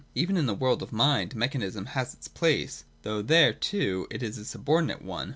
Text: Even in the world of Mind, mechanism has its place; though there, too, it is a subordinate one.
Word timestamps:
Even 0.15 0.35
in 0.35 0.47
the 0.47 0.55
world 0.55 0.81
of 0.81 0.91
Mind, 0.91 1.35
mechanism 1.35 1.85
has 1.85 2.11
its 2.15 2.27
place; 2.27 2.85
though 3.03 3.21
there, 3.21 3.53
too, 3.53 4.07
it 4.09 4.23
is 4.23 4.39
a 4.39 4.45
subordinate 4.45 5.03
one. 5.03 5.29